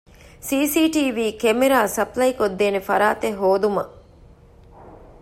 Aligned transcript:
ސި.ސީ.ޓީވީ 0.47 1.25
ކެމެރާ 1.41 1.79
ސަޕްލައިކޮށްދޭ 1.95 2.65
ފަރާތެއް 2.87 3.39
ހޯދުމަށް 3.41 3.93